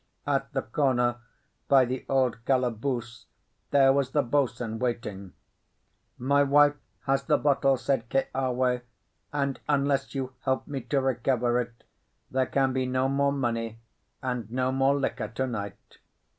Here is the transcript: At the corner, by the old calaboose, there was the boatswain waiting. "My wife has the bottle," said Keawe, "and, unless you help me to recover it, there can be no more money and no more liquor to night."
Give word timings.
At 0.25 0.51
the 0.51 0.63
corner, 0.63 1.17
by 1.67 1.85
the 1.85 2.07
old 2.09 2.43
calaboose, 2.45 3.27
there 3.69 3.93
was 3.93 4.09
the 4.13 4.23
boatswain 4.23 4.79
waiting. 4.79 5.33
"My 6.17 6.41
wife 6.41 6.73
has 7.01 7.21
the 7.25 7.37
bottle," 7.37 7.77
said 7.77 8.09
Keawe, 8.09 8.79
"and, 9.31 9.59
unless 9.69 10.15
you 10.15 10.33
help 10.39 10.65
me 10.65 10.81
to 10.81 10.99
recover 10.99 11.59
it, 11.61 11.83
there 12.31 12.47
can 12.47 12.73
be 12.73 12.87
no 12.87 13.07
more 13.09 13.31
money 13.31 13.77
and 14.23 14.49
no 14.49 14.71
more 14.71 14.95
liquor 14.97 15.27
to 15.27 15.45
night." 15.45 15.99